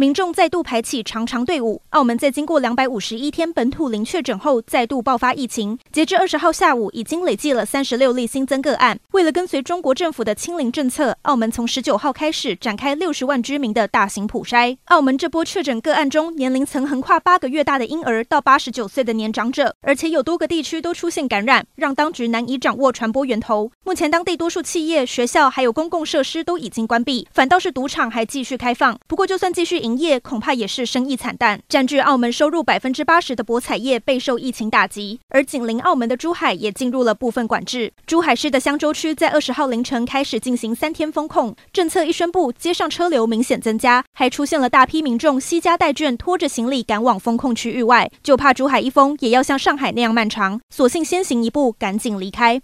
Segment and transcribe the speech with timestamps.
[0.00, 1.82] 民众再度排起长长队伍。
[1.90, 5.78] 澳门在经过两百五十一天本土零确诊后，再度爆发疫情。
[5.92, 8.98] 截至二十号下午，已经累计了三十六例新增个案。
[9.10, 14.74] 为了跟随中国政府的清零政策，澳门从十九号开始展开六十万居民的大型普筛。
[14.86, 23.70] 澳门这波确诊个案中，年龄层横跨八个月大的婴儿到八十九岁的年长者，而且有多个地区都出现感染，让当局难以掌握传播源头。
[23.84, 28.98] 目前，当地多数企业、学校还有公共设施都已经关闭，反倒是赌场还继续开放。
[29.06, 37.92] 不过，就算继续营，营业恐怕也是生意惨淡，占据澳门收入百分之八十的博彩业备受疫情打击，而紧邻澳门的珠海也进入了部分管制。
[38.06, 52.58] 珠海市的香洲区在二十号凌晨开始进行三天封控，政策一宣布，街上车流明显增加，还出现了大批民众携家带眷拖着行李赶往封控区域外，就怕珠海一封也要像上海那样漫长，索性先行一步，赶紧离开。